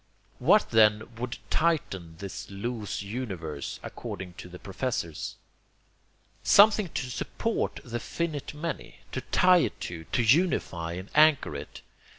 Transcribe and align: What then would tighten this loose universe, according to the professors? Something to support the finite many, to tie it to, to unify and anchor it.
What 0.39 0.71
then 0.71 1.03
would 1.17 1.37
tighten 1.51 2.15
this 2.17 2.49
loose 2.49 3.03
universe, 3.03 3.79
according 3.83 4.33
to 4.39 4.49
the 4.49 4.57
professors? 4.57 5.35
Something 6.41 6.89
to 6.95 7.11
support 7.11 7.79
the 7.83 7.99
finite 7.99 8.55
many, 8.55 9.01
to 9.11 9.21
tie 9.21 9.57
it 9.59 9.79
to, 9.81 10.05
to 10.05 10.23
unify 10.23 10.93
and 10.93 11.11
anchor 11.13 11.55
it. 11.55 11.83